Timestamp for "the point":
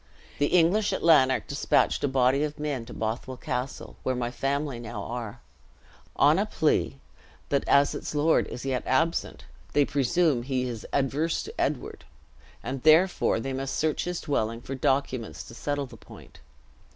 15.85-16.39